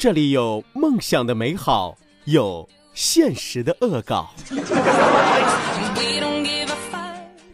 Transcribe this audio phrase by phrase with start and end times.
[0.00, 4.30] 这里有梦想的美好，有现实的恶搞。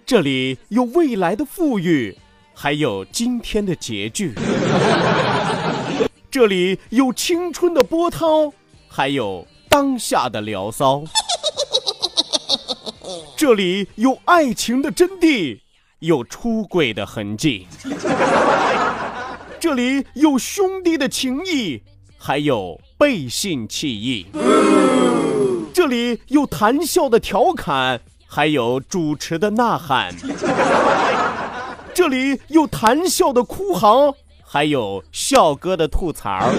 [0.06, 2.16] 这里有未来的富裕，
[2.54, 4.32] 还有今天的拮据。
[6.30, 8.52] 这里有青春的波涛，
[8.86, 11.02] 还有当下的聊骚。
[13.36, 15.58] 这里有爱情的真谛，
[15.98, 17.66] 有出轨的痕迹。
[19.58, 21.82] 这里有兄弟的情谊，
[22.18, 24.26] 还有背信弃义；
[25.72, 30.12] 这里有谈笑的调侃，还有主持的呐喊；
[31.94, 34.14] 这里有谈笑的哭嚎，
[34.44, 36.50] 还有笑哥的吐槽；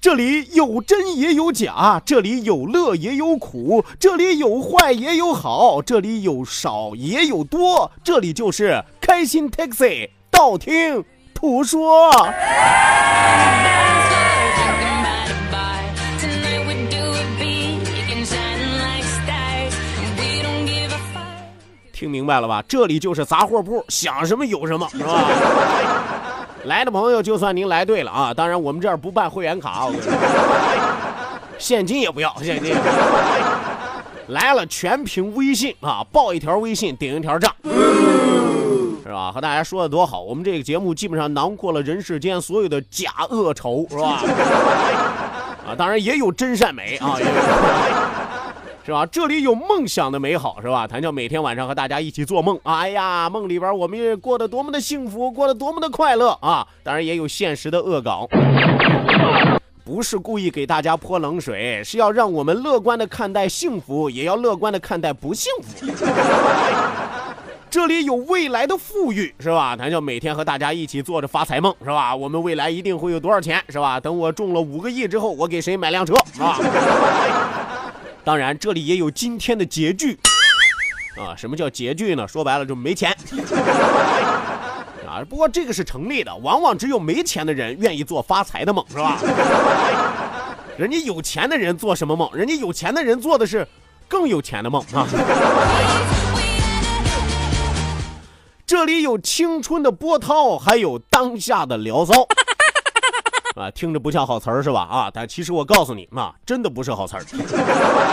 [0.00, 11.04] 这里有真也有假，这里有乐也有苦，这里有坏也有好，这里有少也有多，这里就是开心 taxi，道听。
[11.42, 12.12] 胡说！
[21.92, 22.62] 听明白了吧？
[22.68, 25.24] 这里就是杂货铺，想什么有什么，是吧？
[26.62, 28.32] 来的朋友，就算您来对了啊！
[28.32, 30.12] 当然，我们这儿不办会员卡，我跟你说
[31.58, 32.72] 现金也不要，现金。
[34.28, 36.06] 来了，全凭微信啊！
[36.12, 37.52] 报一条微信，顶一条账。
[39.02, 39.32] 是吧？
[39.32, 44.22] 和大家说的多好，我们这个节目基本上囊括了人世间所有的假恶丑，是吧？
[45.66, 47.16] 啊，当然也有真善美啊，
[48.84, 49.06] 是吧？
[49.06, 50.86] 这里有梦想的美好，是吧？
[50.86, 56.66] 谈笑每天晚上和大家一起做梦，哎呀，梦里边我们也过得多么的幸福，过得多么的快乐啊！
[56.82, 58.28] 当然也有现实的恶搞，
[59.84, 65.86] 不是故意给大家泼冷水，是要让我们乐观的看待幸福，也要乐观的看待不幸福。
[67.72, 69.74] 这里有未来的富裕，是吧？
[69.74, 72.14] 咱就每天和大家一起做着发财梦，是吧？
[72.14, 73.98] 我们未来一定会有多少钱，是吧？
[73.98, 76.58] 等我中了五个亿之后，我给谁买辆车，是吧？
[78.22, 80.18] 当然，这里也有今天的拮据
[81.16, 81.32] 啊！
[81.34, 82.28] 什么叫拮据呢？
[82.28, 83.10] 说白了就没钱
[85.08, 85.24] 啊！
[85.26, 89.18] 不过这个是成立的，往往只有没钱的人愿意做发财的梦，是吧？
[90.76, 92.28] 人家有钱的人做什么梦？
[92.34, 93.66] 人家有钱的人做的是
[94.06, 95.08] 更有钱的梦啊！
[98.72, 102.26] 这里有青春的波涛，还有当下的聊骚，
[103.54, 104.80] 啊，听着不像好词儿是吧？
[104.80, 107.22] 啊，但其实我告诉你，啊，真的不是好词儿。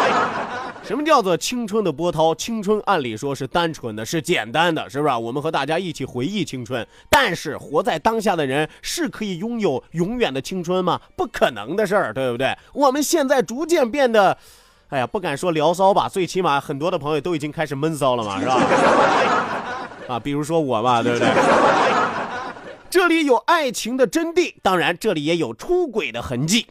[0.84, 2.36] 什么叫做青春的波涛？
[2.36, 5.16] 青春按理说是单纯的，是简单的，是不是？
[5.16, 11.00] 我们和大家一起回忆青春，但是活在当下的人是可以拥有永远的青春吗？
[11.16, 12.54] 不可能的事儿，对不对？
[12.74, 14.38] 我们现在逐渐变得，
[14.90, 18.58] 哎呀，不敢说聊骚吧，最起码很多的朋友都已经开始闷骚了嘛，是吧？
[20.10, 21.28] 啊，比如说我吧，对不对？
[22.90, 26.66] 这里有爱情的真谛，当然这里也有出轨的痕迹，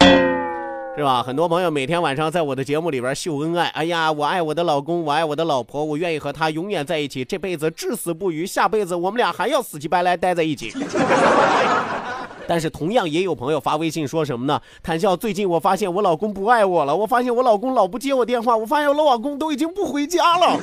[0.97, 1.23] 是吧？
[1.23, 10.75] 很多朋友每天晚上在我的节目里边秀恩爱，哎呀，我爱我的老公，我爱我的老婆，我愿意和他永远在一起，这辈子至死不渝，下辈子我们俩还要死乞白赖待在一起。
[12.49, 14.61] 但是同样也有朋友发微信说什么呢？
[14.83, 20.59] 谈笑，最近我发现我老公不爱我了，我发现我老公老不接我电话，我发现我老公都已经不回家了。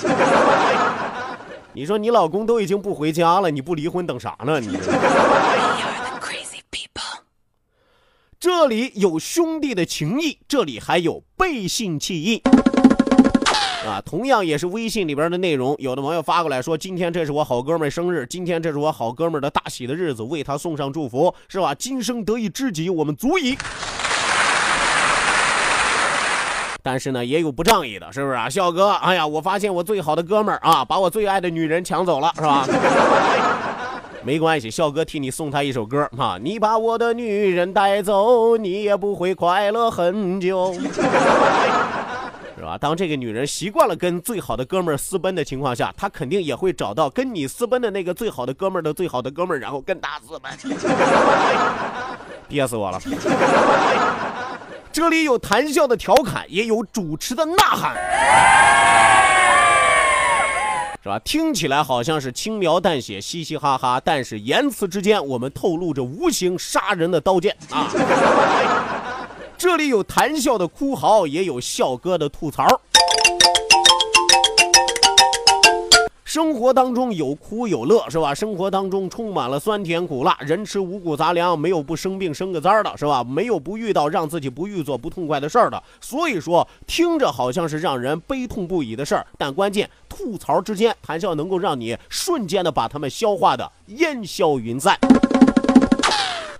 [1.75, 4.62] 你说你老公都已经不回家了，你不离婚等啥呢？
[4.62, 4.77] 你
[8.39, 12.42] 这里有兄弟的情谊，这里还有背信弃义
[13.86, 14.00] 啊！
[14.06, 21.74] 同样也是微信里边的内容，有的朋友发过来说：“今天这是我好哥们生日，今天这是我好哥们的大喜的日子，为他送上祝福，是吧？
[21.75, 23.57] 今生得一知己，我们足矣。”
[26.86, 28.48] 但是呢，也有不仗义的，是不是啊？
[28.48, 32.68] 笑哥，哎呀，我发现我最好的哥们儿啊，把我最爱的女人抢走了，是吧？
[34.22, 36.38] 没关系，笑哥替你送他一首歌啊！
[36.40, 40.76] 你把我的女人带走，你也不会快乐很久，
[42.56, 42.78] 是吧？
[42.80, 50.52] 当这个女人习惯了跟最好的哥们儿私奔的情况下，她肯定也会找到跟你私奔的那个最好的哥们儿的最好的哥们儿，然后跟他私奔。
[52.48, 53.00] 憋死我了！
[54.95, 57.94] 这里有谈笑的调侃，也有主持的呐喊。
[61.03, 61.19] 是吧？
[61.19, 67.92] 听起来好像是轻描淡写、嘻嘻哈哈，但是言辞之间，我们透露着无形杀人的刀剑啊！
[69.59, 72.65] 这里有谈笑的哭嚎，也有笑哥的吐槽。
[76.36, 78.36] 生活当中有苦有乐，是吧？
[78.36, 83.24] 生活当中充满了酸甜苦辣，人吃五谷杂粮，没有不生病生个灾儿的，是吧？
[83.24, 85.82] 没有不遇到让自己不欲做不痛快的事儿的。
[86.02, 95.00] 所以说，听着好像是让人悲痛不已的事儿，但关键吐槽之间，谈笑能够让你瞬间的把它们消化的烟消云散。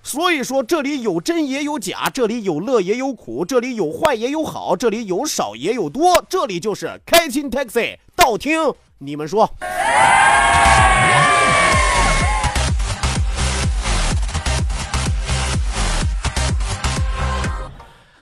[0.02, 8.74] 所以说，这里有真也有假，这里有乐也有苦，这里有坏也有好，这里有少也有多，这里就是开心 taxi，道听。
[8.98, 9.50] 你们说，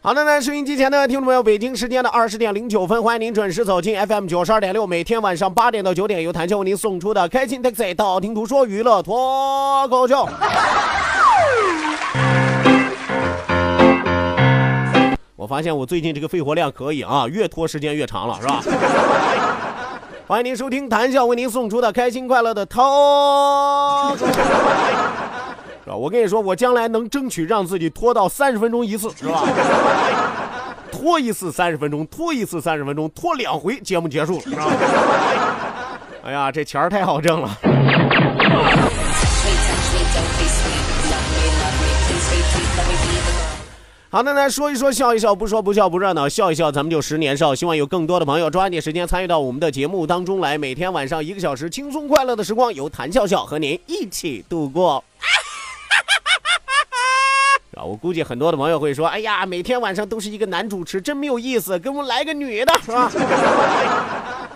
[0.01, 10.27] 好的呢，收音机前的听众朋友，北京时间的二十点零九分，欢迎您准时走进 FM 九十二点六，每天晚上八点到九点，由谭笑为您送出的开心 taxi，道听途说娱乐脱口秀。
[15.35, 18.63] 我发现我最近这个肺活量可以啊，越拖时间越长了，是吧？
[20.25, 25.93] 欢迎您收听谈笑为您送出的开心快乐的涛，是吧？
[25.97, 29.43] 我跟你说，我将来能争取让自己拖到三十分钟一次，是吧？
[30.89, 34.65] 拖一次三十分钟，拖一次三十分钟，拖两回，节目结束了，是吧？
[36.23, 37.49] 哎呀，这钱儿太好挣了。
[44.13, 47.55] 好的来，说一说笑一笑，不说不笑不热闹，笑一笑咱们就十年少。
[47.55, 55.03] 希望有更多的朋友抓紧时间参与到我们的节目当中来，每天晚上一个小时轻松快乐的时光，由谭笑笑和您一起度过。
[57.75, 63.11] 啊，我估计很多的朋友会说，哎呀，每天晚上都是一个男主持，真没有意思，给我们来个女的，是吧？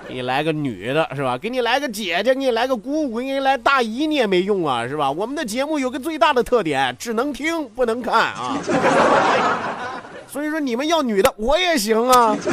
[0.07, 1.38] 给你来个女的，是吧？
[1.38, 5.12] 给你来个姐姐，给你来个姑姑，给你来大姨，你也没用啊，是吧？
[5.12, 8.57] 我们的节目有个最大的特点，只能听不能看啊。
[10.31, 12.38] 所以说，你们要女的，我也行啊。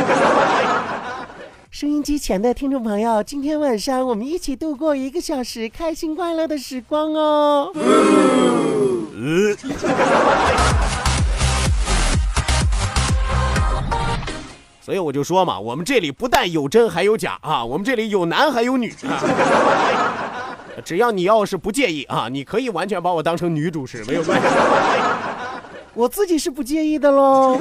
[1.70, 7.72] 收音机前的听众朋友，今天晚上我们一起度过一个小时开心快乐的时光哦。
[14.84, 19.24] 所以我就说嘛，我们这里不但有真还有假啊，我们这里有男还有女啊。
[20.84, 24.46] 只要你要是不介意啊，你可以完全把我当成女主持，没有关系。
[25.94, 27.58] 我自己是不介意的喽。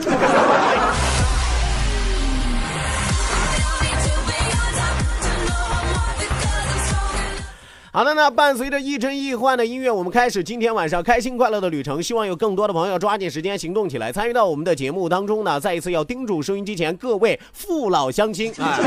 [7.95, 12.01] 好的，那伴随着亦真亦幻的音乐，我们开始今天晚上开心快乐的旅程。
[12.01, 15.59] 希望有更多的朋友抓紧时间行动起来，参与到我们的节目当中呢。
[15.59, 18.79] 再一次要叮嘱收音机前各位父老乡亲啊，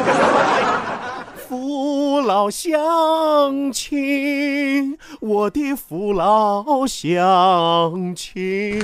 [1.48, 8.82] 父老乡亲，我的父老乡亲。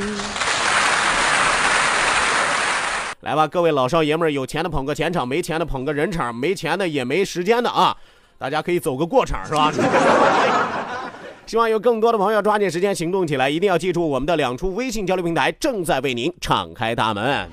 [3.22, 7.96] 来吧，各位老少爷们儿，有钱的捧个钱场，没钱的捧个人场，没钱的也没时间的啊。
[8.42, 9.72] 大家可以走个过场，是吧？
[11.46, 17.48] 希望有更多的朋友抓紧时间行动起来，一定要记住我们的两处微信交流平台正在为您敞开大门。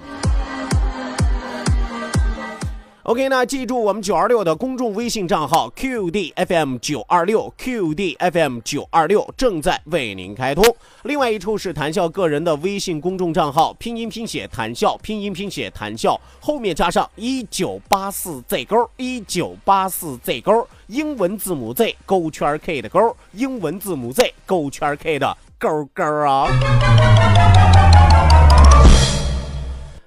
[3.09, 10.63] OK，那记住我们九二六的公众微信账号 QDFM 九二六 QDFM 九二六正在为您开通。
[11.05, 26.47] 另外一处是谈笑个人的微信公众账号，拼音拼写谈笑，拼音拼写谈笑，后面加上一九八四 Z 勾一九八四 Z 勾，英文字母 Z 勾圈 K 的勾，英文字母 Z 勾圈 K 的勾勾啊。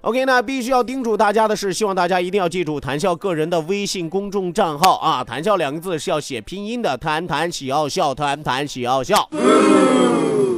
[0.02, 9.28] OK，那必须要叮嘱大家的是，希望大家一定要记住谈笑个人的微信公众账号啊，谈笑两个字是要写拼音的，谈谈喜要笑，谈谈喜要笑，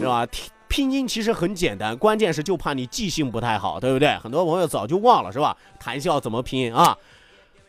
[0.01, 0.27] 是吧？
[0.67, 4.17] 拼音其实很简单，关键是就怕你记性不太好，对不对？
[4.17, 5.55] 很多朋友早就忘了，是吧？
[5.79, 6.97] 谈笑怎么拼啊？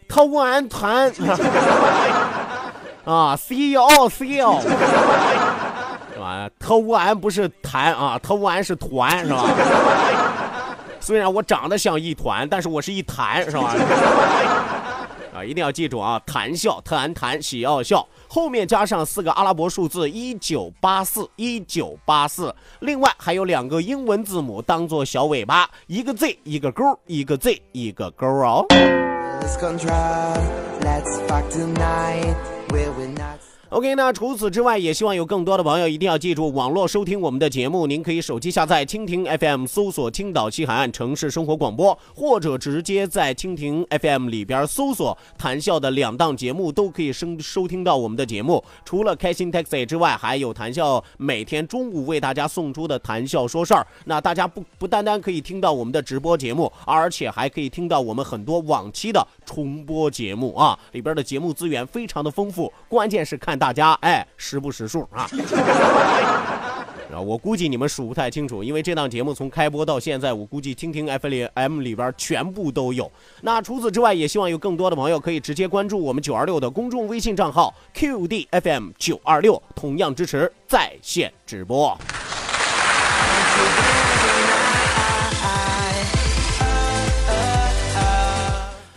[0.08, 1.12] 他玩谈
[3.04, 6.50] 啊，C O C O，是吧？
[6.58, 9.44] 他玩不是谈啊，他玩是团，是吧？
[11.06, 13.76] 虽然我长得像一团，但是我是一弹，是吧？
[15.38, 16.20] 啊，一定要记住啊！
[16.26, 28.66] 谈笑，特安谈，喜要笑，后面加上四个阿拉伯数字一九八四一九八四，另外还有两个英文字母当做小尾巴，一个 Z 一个勾，一个 Z 一个勾哦。
[33.70, 48.64] OK，那除此之外，也希望有更多的朋友一定要记住，网络收听我们的节目，您可以手机下载蜻蜓 FM，搜索青岛西海岸城市生活广播，或者直接在蜻蜓 FM 里边搜索谈笑的两档节目，都可以收收听到我们的节目。
[48.86, 53.86] 除了开心 Taxi 之外，还有谈笑每天中午为大家送出的谈笑说事儿。
[54.06, 63.76] 那大家不不单单可以听到我们的直播节目，而且还可以听到我们很多往期的重播节目啊，里边的节目资源非常的丰富，关键是看大。
[63.76, 65.28] 家哎，识不识数啊？
[67.14, 73.12] 啊，我估计你们数不太清楚，因为这档节目从开播到现在，我估计听听 FM 里边全部都有。
[73.42, 81.98] 那除此之外，也希望有更多的朋友可以直接关注我们九二六的公众微信账号 QDFM 九二六，同样支持在线直播。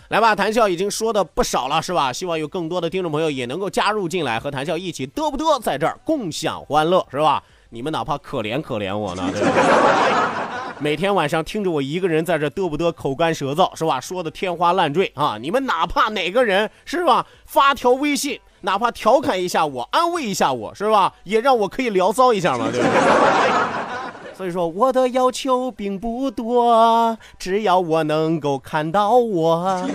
[0.09, 2.11] 来吧，谈笑已经说的不少了，是吧？
[2.11, 7.43] 希望有更多的听众朋友也能够加入进来，和谈笑一起嘚不嘚在这儿共享欢乐，是吧？
[7.69, 10.75] 你们哪怕可怜可怜我呢，对吧？
[10.79, 14.01] 每天晚上听着我一个人在这嘚不嘚口干舌燥，是吧？
[14.01, 15.37] 说的天花乱坠啊！
[15.39, 17.27] 你们哪怕哪个人是吧？
[17.45, 21.13] 发条微信，哪怕调侃一下我，安慰一下我，是吧？
[21.23, 23.98] 也让我可以聊骚一下嘛，对不对？
[24.39, 29.85] 所以说，我的要求并不多，只要我能够看到我。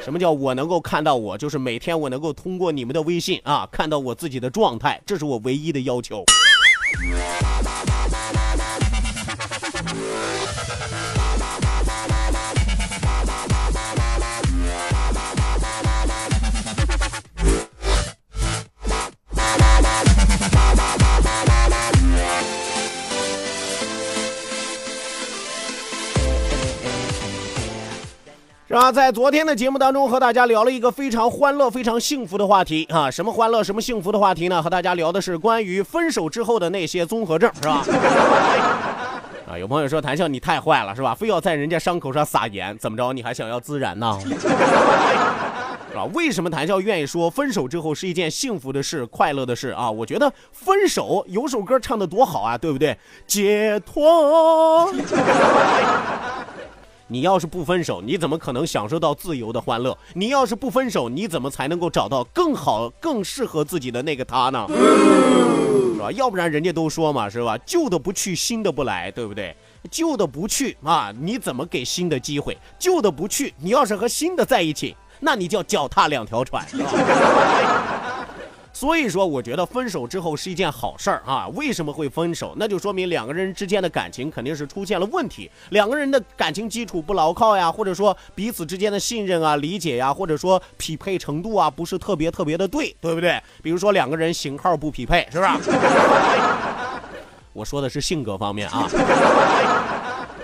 [0.00, 1.38] 什么叫我能够看到我？
[1.38, 6.24] 就是每天我能够通过你们的微信啊，看到我自己的状态，这是我唯一的要求。
[28.80, 28.90] 吧？
[28.90, 33.10] 在昨天的节目当中，和大家聊了一个非常欢乐、非常幸福的话题啊！
[33.10, 34.62] 什么欢乐、什么幸福的话题呢？
[34.62, 37.84] 和大家聊的是关于分手之后的那些综合症，是吧？
[39.52, 41.14] 啊，有朋友说谭笑你太坏了，是吧？
[41.14, 43.12] 非要在人家伤口上撒盐，怎么着？
[43.12, 44.18] 你还想要孜然呢？
[45.90, 46.04] 是吧？
[46.14, 49.90] 为什么谭笑愿意说分手之后是一件幸福的事、快乐的事啊？
[49.90, 52.96] 我觉得分手有首歌唱的多好啊，对不对？
[53.26, 54.90] 解脱。
[57.12, 59.98] 你要是不分手，你怎么可能享受到自由的欢乐？
[60.14, 64.64] 你要是不分手，你怎么才能够找到更好、更适合自己的那个他呢？
[64.68, 66.12] 是吧？
[66.12, 67.58] 要不然人家都说嘛，是吧？
[67.66, 69.56] 旧的不去，新的不来，对不对？
[69.90, 72.56] 旧的不去啊，你怎么给新的机会？
[72.78, 76.64] 旧的不去，你要是和新的在一起，那你叫脚踏两条船？
[78.72, 81.48] 所以说，我觉得分手之后是一件好事儿啊。
[81.54, 82.54] 为什么会分手？
[82.56, 93.40] 那就说明两个人之间的感情肯定是出现了问题，两个人的感情基础不牢靠呀，或者说彼此之间的信任啊、理解呀，或者说匹配程度啊，不是特别特别的对，对不对？
[93.62, 95.50] 比如说两个人型号不匹配，是不是？
[97.52, 98.88] 我说的是性格方面啊，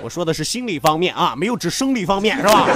[0.02, 2.66] 我说的是心理方面啊，没有指生理方面，是吧？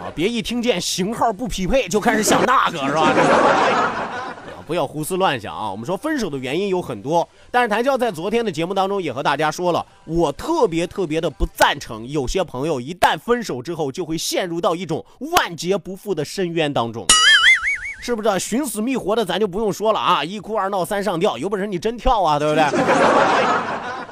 [0.00, 3.12] 啊，别一听见型号不匹配就开始想那个，是吧？
[4.72, 5.70] 不要胡思乱想啊！
[5.70, 17.04] 我们说分手的原因有很多，但是谭笑在昨天的节目当中也和大家说了，我特别特别的不赞成有些朋友一旦分手之后就会陷入到一种万劫不复的深渊当中，
[18.00, 18.38] 是不是？
[18.38, 20.24] 寻死觅活的咱就不用说了啊！
[20.24, 22.64] 一哭二闹三上吊，有本事你真跳啊，对不对？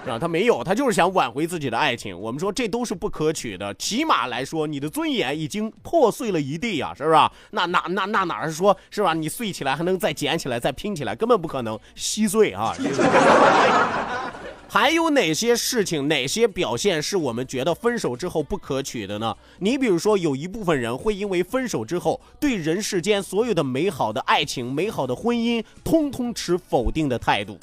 [0.07, 2.19] 啊，他没有，他就是想挽回自己的爱情。
[2.19, 7.17] 我们说这都是不可取的，起码来说，你的尊严已经破碎了一地呀，是不是？
[7.51, 9.15] 那那那那哪是说，是吧？
[9.15, 12.75] 你碎起来还能再捡起来，再拼起来，根本不可能稀碎啊！
[14.73, 19.37] 还有哪些事情、哪些表现是我们觉得分手之后不可取的呢？
[19.59, 27.59] 你比如说，有一部分人会因为分手之后，对人世间所有的美好的爱情、美好的婚姻，通通持否定的态度。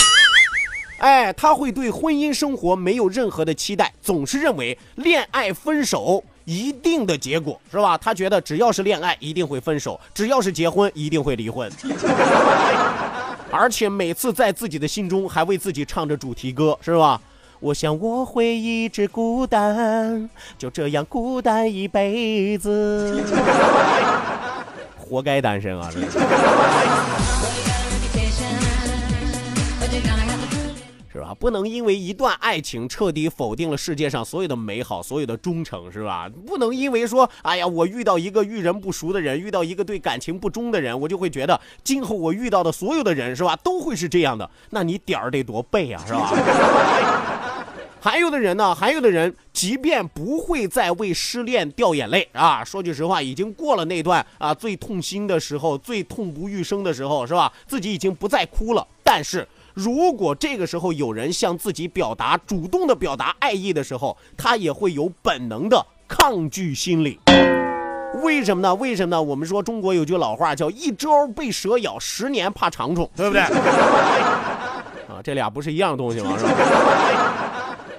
[1.00, 7.98] 哎，他会对婚姻生活没有任何的期待，总是认为恋爱分手一定的结果是吧？
[7.98, 11.72] 他觉得只要是恋爱一定会分手，只要是结婚一定会离婚，
[13.52, 17.22] 而且每次在自己的心中还为自己唱着主题歌是吧？
[17.60, 23.24] 我想我会一直孤单，就这样孤单一辈子，
[24.98, 25.90] 活该单身啊！
[25.90, 26.00] 是
[31.28, 31.34] 啊？
[31.34, 36.30] 不能因为一段爱情彻底否定了世界上所有的美好，所有的忠诚，是吧？
[36.46, 44.50] 不能因为说，哎呀，我遇到一个遇人不熟的人，遇到一个对感情不忠的人，我就会觉得今后我遇到的所有的人，是吧，都会是这样的。
[44.70, 46.32] 那你点儿得多背啊，是吧？
[48.00, 57.52] 还有的人呢，还有的人，即便不会再为失恋掉眼泪啊，说句实话，已经过了那段啊最痛心的时候，最痛不欲生的时候，是吧？
[57.68, 58.88] 自己已经不再哭了。
[59.04, 59.46] 但是
[59.78, 67.20] 如果这个时候有人向自己表达主动的表达爱意的时候，他也会有本能的抗拒心理。
[68.24, 68.74] 为什么呢？
[68.74, 69.22] 为什么呢？
[69.22, 73.42] 我们说中国有句老话叫“一朝被蛇咬，十年怕长虫”，对不对？
[73.44, 76.36] 啊，这俩不是一样东西吗？
[76.40, 76.52] 是吧？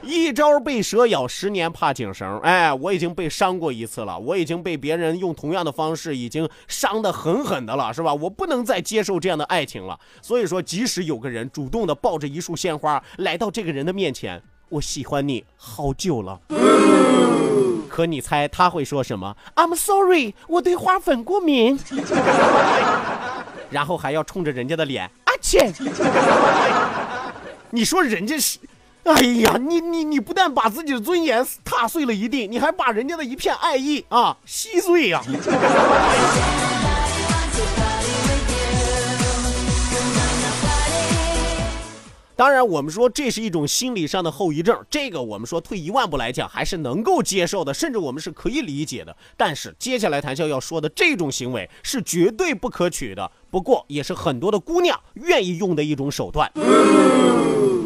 [0.02, 2.38] 一朝被蛇咬，十年怕井绳。
[2.40, 8.14] 哎，我已经被伤过一次了，我已经被别人用同样的方式已经伤得狠狠的了，是吧？
[8.14, 9.98] 我不能再接受这样的爱情了。
[10.22, 16.40] 所以说，即使有个人主动的抱着一束鲜花来到这个人的面前，我喜欢你好久了，
[17.88, 21.78] 可你猜他会说什么？I'm sorry，我对花粉过敏。
[23.70, 25.70] 然后还要冲着人家的脸，阿切。
[27.70, 28.58] 你说人家是？
[29.08, 35.22] 哎呀，你你你不但把自己的尊严踏碎了一地，你还把人家的一片爱意啊稀碎呀！
[42.36, 49.16] 当然，我们说这是一种心理上的后遗症，这个我们说退一万步来讲还是能够接受的，甚至我们是可以理解的。
[49.38, 56.52] 但是接下来谈笑要说的这种行为是绝对不可取的，不过也是很多的姑娘愿意用的一种手段。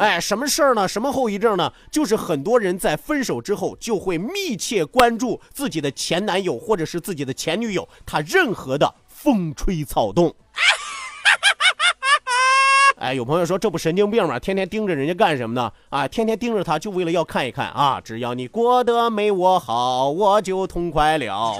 [0.02, 0.88] 哎，什么事儿呢？
[0.88, 1.72] 什么后遗症呢？
[1.88, 10.34] 就是很多人在分手之后就会密切关注自己的前男友或者是自己的前女友，他任何的风吹草动。
[12.98, 14.40] 哎，有朋友说这不神经病吗？
[14.40, 15.72] 天天盯着人家干什么呢？
[15.88, 18.00] 啊，天天盯着他就为了要看一看啊！
[18.02, 21.56] 只要你过得没我好，我就痛快了，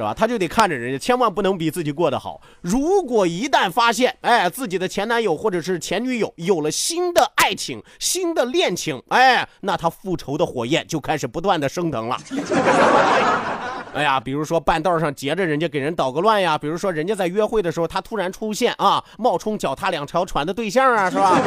[0.00, 0.14] 是吧？
[0.14, 2.40] 他就得看着人家，千万不能比自己过得好。
[2.62, 12.16] 如果一旦发现，哎，自己的前男友或者是前女友有了新的爱情、新的恋情，哎，那他复仇的火焰就开始不断的升腾了。
[13.92, 21.38] 哎呀，比如说半道上截着人家给人捣个乱呀，比如说人家在约会的时候他突然出现啊，冒充脚踏两条船的对象啊，是吧？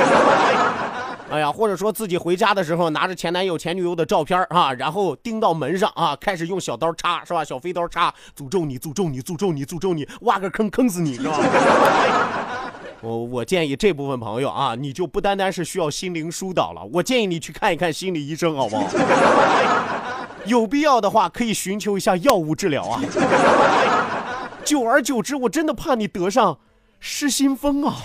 [1.29, 7.43] 哎呀，或者说自己回家的时候拿着前男友前女友的照片啊，然后钉到门上啊，开始用小刀插，是吧？
[7.43, 11.39] 小飞刀插，诅咒你，诅咒你，诅咒你，诅咒你，挖个坑坑死你，是吧？
[13.01, 18.87] 我我建议这部分朋友啊，你就不单单是需要心灵疏导了，我建议你去看一看心理医生，好不好？
[20.45, 23.01] 有必要的话，可以寻求一下药物治疗啊。
[24.63, 26.59] 久而久之，我真的怕你得上
[26.99, 27.95] 失心疯啊。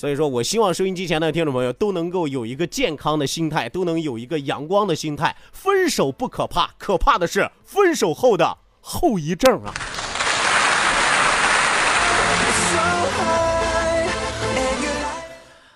[0.00, 5.36] 所以说我希望收音机前的听众朋友都能够有一个健康的心态，都能有一个阳光的心态。
[5.52, 9.74] 分手不可怕，可怕的是分手后的后遗症啊。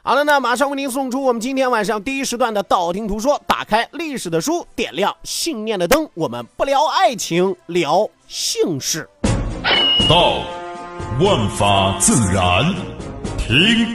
[0.02, 3.38] 好了，那马上为您送出我们今天晚上第一时段的道听途说。
[3.46, 6.08] 打开历史的书，点亮信念的灯。
[6.14, 9.06] 我们不聊爱情，聊姓氏。
[10.08, 10.38] 道，
[11.20, 12.74] 万法自然；
[13.36, 13.94] 听，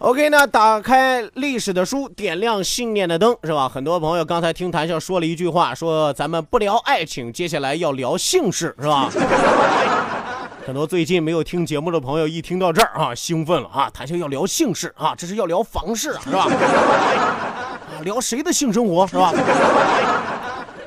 [0.00, 3.68] OK 那，打开历史的书，点亮信念的灯，是吧？
[3.68, 9.10] 很多朋友刚才听谭笑说了一句话，说咱们不聊爱情，接下来要聊姓氏，是吧？
[10.66, 13.90] 很多最近没有听节目的朋友一听到这儿啊，兴奋了啊！
[13.92, 16.48] 谈笑要聊姓氏啊，这是要聊房事啊，是吧？
[16.48, 19.34] 啊，聊谁的性生活是吧？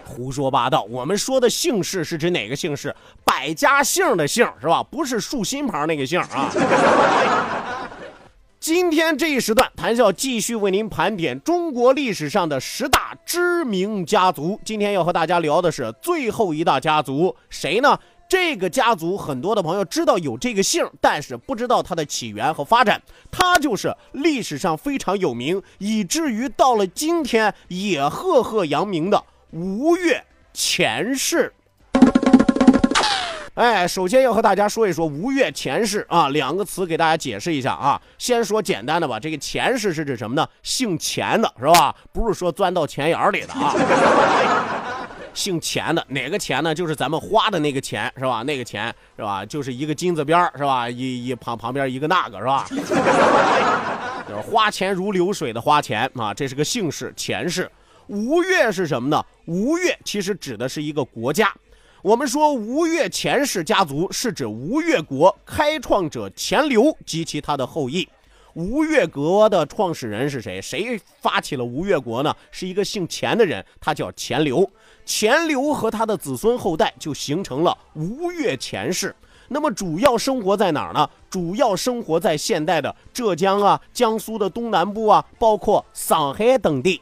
[0.05, 0.81] 胡说八道！
[0.89, 2.95] 我们说的姓氏是指哪个姓氏？
[3.23, 4.81] 百家姓的姓是吧？
[4.81, 6.49] 不是竖心旁那个姓啊。
[8.63, 14.57] 今天这一时段，谈笑继续为您盘点中国历史上的十大知名家族。
[14.63, 17.99] 今天要和大家聊的是最后一大家族，谁呢？
[18.29, 23.01] 这个家族很多的朋友知道有这个姓，但是不知道它的起源和发展。
[23.29, 29.21] 它就是历史上非常有名，以至于到了今天也赫赫扬名的
[29.51, 30.23] 吴越
[30.53, 31.51] 钱氏。
[33.55, 38.01] 哎，首先要和大家说一说吴越钱氏啊，两个词给大家解释一下啊。
[38.17, 40.47] 先说简单的吧，这个钱氏是指什么呢？
[40.63, 41.95] 姓钱的是吧？
[42.11, 43.75] 不是说钻到钱眼里的啊。
[45.35, 46.73] 姓钱的哪个钱呢？
[46.73, 48.41] 就是咱们花的那个钱是吧？
[48.41, 49.45] 那个钱是吧？
[49.45, 50.89] 就是一个金字边是吧？
[50.89, 52.65] 一一旁旁边一个那个是吧？
[54.27, 57.69] 就是花钱如流水的花钱啊，这是个姓氏钱氏。
[58.07, 59.23] 吴越是什么呢？
[59.45, 61.53] 吴越其实指的是一个国家。
[62.03, 68.05] 我们说吴越钱氏家族是指吴越国开创者钱镠及其他的后裔。
[68.55, 70.61] 吴越国的创始人是谁？
[70.61, 72.35] 谁发起了吴越国呢？
[72.51, 74.69] 是一个姓钱的人，他叫钱镠。
[75.05, 79.15] 钱镠和他的子孙后代就形成了吴越钱氏。
[79.47, 81.09] 那么主要生活在哪儿呢？
[81.29, 87.01] 主要生活在现代的浙江啊、江苏的东南部啊，包括上海等地。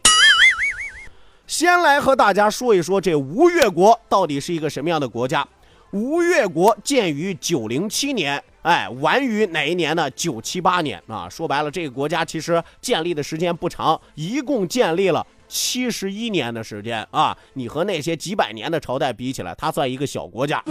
[1.52, 5.46] 先来和大家说一说这吴越国到底是一个什么样的国家。
[5.92, 10.10] 吴越国建于九零七年，哎，完于哪一年呢？
[10.12, 11.28] 九七八年啊。
[11.28, 17.38] 说白了，这个国家其实建立的时间不长，一共建立了七十一年的时间啊。
[17.56, 20.64] 你和那些几百年的朝代比起来，它算一个小国家。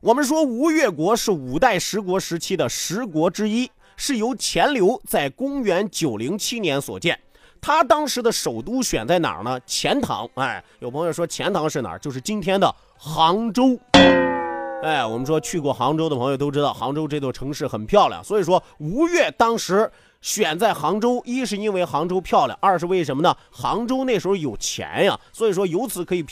[0.00, 7.20] 我们说吴越国是五代十国时期的十国之一，是由钱镠在公元九零七年所建。
[7.60, 9.60] 他当时的首都选在哪儿呢？
[9.66, 10.28] 钱塘。
[10.34, 11.98] 哎，有朋友说钱塘是哪儿？
[11.98, 13.78] 就是今天的杭州。
[14.82, 18.24] 哎，我们说去过杭州的朋友都知道，杭州这座城市很漂亮。
[18.24, 19.90] 所以说吴越当时
[20.22, 23.36] 选在杭州，一是因为杭州漂亮，二是为什么呢？
[23.50, 25.18] 杭州那时候有钱呀。
[25.32, 26.24] 所以说由此可以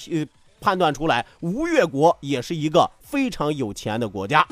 [0.61, 4.47] 判断出来，吴越国也是一个非常有钱的国家。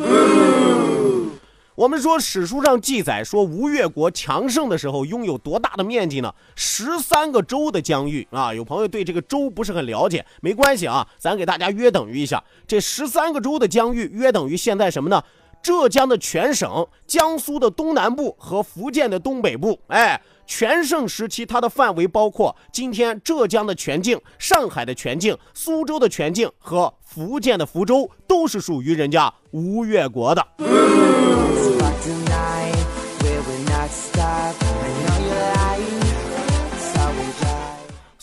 [1.76, 6.34] 我们说史书上记载说吴越国强盛的时候拥有多大的面积呢？
[6.54, 8.54] 十三个州的疆域啊！
[8.54, 15.22] 有朋友对这个州不是很了解，没关系啊，咱给大家约等于一下，这十三个州的疆域约等于现在什么呢？
[15.62, 19.78] 浙江的全省、江苏的东南部和福建的东北部。
[19.88, 30.46] 哎，全盛时期它的范围包括今天浙江的全境、上海的全境、苏州的全境和福建的福州，都是属于人家吴越国的。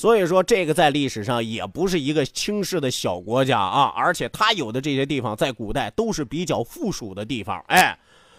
[0.03, 7.63] 所以说，这个在历史上也不是一个轻视的小国家啊，而且它有的这些地方在古代都是比较富庶的地方。
[7.69, 7.97] 哎，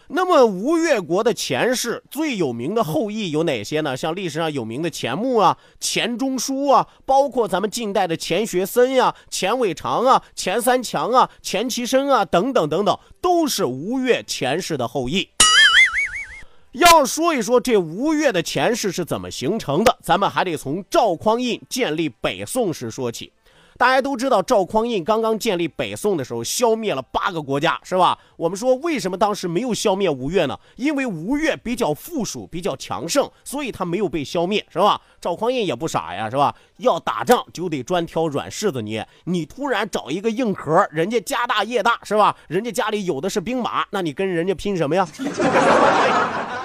[0.09, 3.97] 那么吴越国的钱氏最有名的后裔有哪些呢？
[3.97, 15.31] 像历史上有名的钱穆啊、钱钟书啊，包括咱们近代的钱学森呀、钱伟长啊、钱三强啊、钱其琛啊等等等等，都是吴越钱氏的后裔。
[16.75, 23.33] 要说一说这吴越的前世是怎么形成的，咱们还得从赵匡胤建立北宋时说起。
[23.77, 28.19] 大家都知道，赵匡胤刚刚建立北宋的时候，消灭了八个国家，是吧？
[28.37, 30.59] 我们说为什么当时没有消灭吴越呢？
[30.75, 35.01] 因为吴越比较富庶，比较强盛，所以他没有被消灭，是吧？
[35.21, 36.53] 赵匡胤也不傻呀，是吧？
[36.79, 42.37] 要打仗就得专挑软柿子捏，你突然找一个硬壳，人家家大业大，是吧？
[42.49, 45.07] 人家家里有的是兵马，那你跟人家拼什么呀？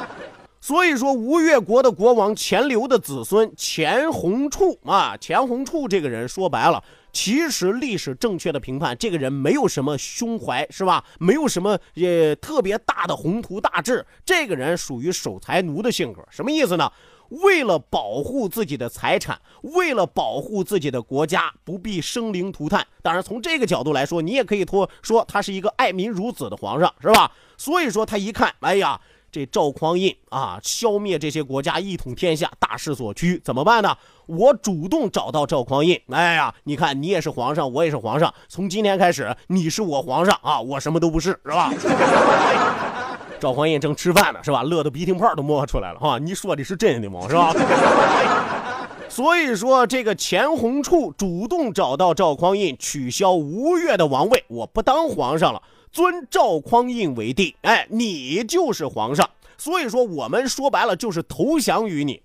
[0.62, 11.04] 所以说，吴越国的国王钱镠的子孙钱弘处啊，钱弘处这个人说白了，其实历史正确的评判，这个人没有什么胸怀，是吧？
[11.18, 16.22] 没有什么也特别大的宏图大志，这个人属于守财奴的性格。
[16.30, 16.92] 什么意思呢？
[17.30, 22.86] 为了保护自己的财产，为了保护自己的国家不必生灵涂炭。
[23.02, 27.32] 当然，从这个角度来说，你也可以托说他是一个爱民如子的皇上，是吧？
[27.56, 29.00] 所以说他一看，哎呀。
[29.32, 33.96] 这赵匡胤啊，消灭这些国家，一统天下，大势所趋，怎么办呢？
[34.26, 41.74] 我主动找到赵匡胤，哎呀，你看你也是皇上，我也是皇上，从今天开始，你是我皇上啊，我什么都不是，是吧？
[43.40, 44.64] 赵匡胤正吃饭呢，是吧？
[44.64, 46.20] 乐得鼻涕泡都冒出来了，哈！
[46.20, 47.22] 你说的是真的吗？
[47.30, 47.54] 是吧？
[49.08, 55.62] 所以说，这个钱弘处主动找到赵匡胤，取消吴越的王位，我不当皇上了。
[55.92, 59.30] 尊赵匡胤为帝，哎，你就是皇上。
[59.58, 62.22] 所以说，我们说白了就是投降于你。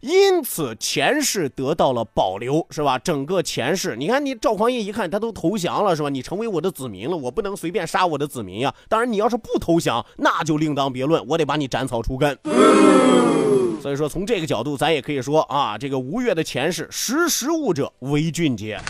[0.00, 2.98] 因此，前世得到了保留，是吧？
[2.98, 6.08] 整个前世，你看，你赵匡胤一看他都投降了，是吧？
[6.08, 8.74] 你成为我的子民了，我不能随便杀我的子民呀。
[8.88, 12.36] 当然，你要是不投降，那就另当别论，我得把你斩草除根。
[13.80, 18.80] 所以说，从这个角度，咱也可以说啊，这个吴越的前世，识时务者为俊杰。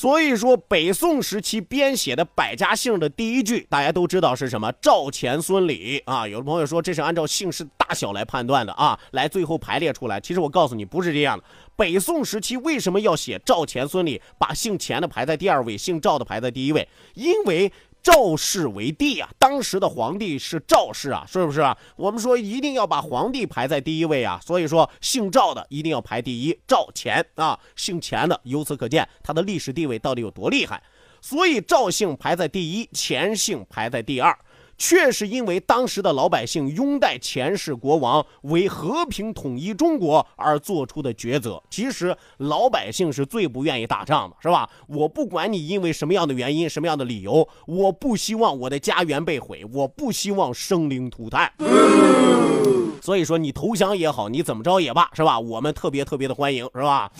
[0.00, 4.70] 所以说，北宋时期编写的百家姓的第一句，大家都知道是什么？
[4.80, 6.28] 赵钱孙李啊。
[6.28, 10.20] 有的朋友说这是按照姓氏大小来判断的啊，来最后排列出来。
[10.20, 11.42] 其实我告诉你，不是这样的。
[11.74, 16.88] 北宋时期为什么要写赵钱孙李，把姓钱的排在第二位，姓赵的排在第一位？
[17.14, 17.72] 因为。
[18.10, 21.76] 赵氏为帝啊，当时的皇帝是赵氏啊，是不是啊？
[21.94, 30.82] 我们说一定要把皇帝排在第一位啊，所以说姓赵的一定要排第一，赵钱啊，姓钱的，由此可见他的历史地位到底有多厉害。
[31.20, 34.34] 所以赵姓排在第一，钱姓排在第二。
[34.78, 41.60] 确实因为当时的老百姓拥戴前世国王为和平统一中国而做出的抉择。
[41.68, 44.70] 其实老百姓是最不愿意打仗的，是吧？
[44.86, 51.52] 我不管你因为什么样的原因、什么样的理由，我不希望我的家园被毁，我不希望生灵涂炭。
[53.02, 55.40] 所以说，你投降也好，你怎么着也罢，是吧？
[55.40, 57.10] 我们特别特别的欢迎，是吧？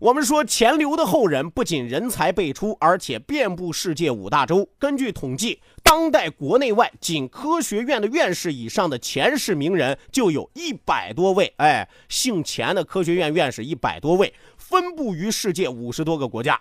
[0.00, 4.66] 我们说钱流的后人不仅人才辈出，而且遍布世界五大洲。
[4.78, 11.52] 根据统计，当代国内外仅科学院的院士以上的钱氏名人就有一百多位。
[11.58, 16.58] 哎，姓钱的科学院院士一百多位，分布于世界五十多个国家。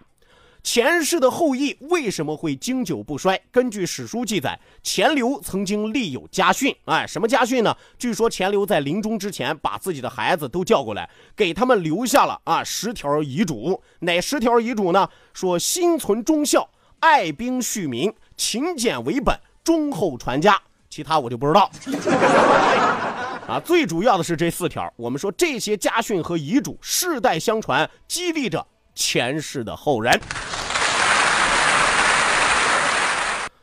[0.71, 3.41] 钱氏的后裔为什么会经久不衰？
[3.49, 6.71] 根据史书记载，钱镠曾经立有家训。
[6.85, 7.75] 哎，什么家训呢？
[7.97, 13.81] 据说钱镠在临终之前，把自己的孩子都叫过来，给他们留下了啊十条遗嘱。
[14.01, 15.09] 哪十条遗嘱呢？
[15.33, 20.55] 说心存忠孝，爱兵恤民，勤俭为本，忠厚传家。
[20.87, 21.71] 其他我就不知道。
[23.49, 24.93] 啊，最主要的是这四条。
[24.97, 28.63] 我们说这些家训和遗嘱世代相传，激励着。
[28.95, 30.11] 前世的后人。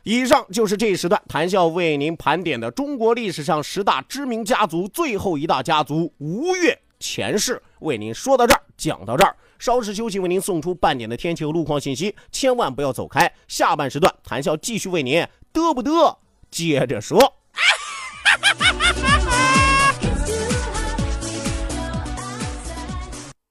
[0.09, 13.29] 以上就是这一时段谈笑为您盘点的中国历史上十大知名家族最后一大家族吴越前世，为您说到这儿，讲到这儿，稍事休息，为您送出半点的天气和路况信息，千万不要走开。
[13.49, 16.15] 下半时段谈笑继续为您嘚不嘚
[16.49, 17.36] 接着说。